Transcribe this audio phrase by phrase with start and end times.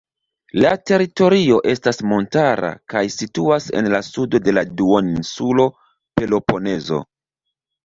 [0.63, 5.69] La teritorio estas montara kaj situas en la sudo de la duoninsulo
[6.19, 7.05] Peloponezo.